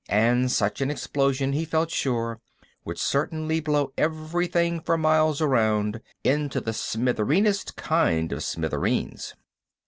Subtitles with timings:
[0.09, 2.41] And such an explosion, he felt sure,
[2.83, 9.35] would certainly blow everything for miles around into the smitheriest kind of smithereens.